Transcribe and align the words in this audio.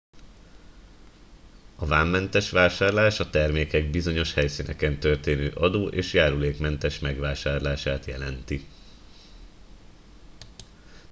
a 1.75 1.85
vámmentes 1.85 2.49
vásárlás 2.49 3.19
a 3.19 3.29
termékek 3.29 3.89
bizonyos 3.89 4.33
helyszíneken 4.33 4.99
történő 4.99 5.47
adó 5.49 5.87
és 5.87 6.13
járulékmentes 6.13 6.99
megvásárlását 6.99 8.05
jelenti 8.05 8.65